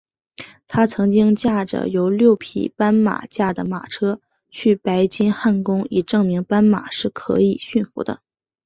[0.67, 8.19] 他曾经驾着由六匹斑马驾的马车去白金汉宫以证明斑马是可以驯服的。